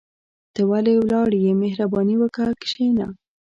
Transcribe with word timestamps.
ته 0.53 0.61
ولي 0.69 0.93
ولاړ 1.01 1.27
يى 1.43 1.51
مهرباني 1.63 2.15
وکاه 2.23 2.51
کشينه 2.61 3.07